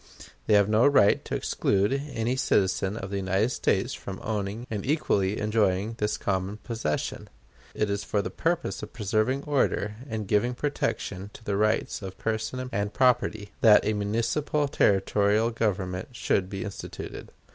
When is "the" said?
3.11-3.17, 8.23-8.31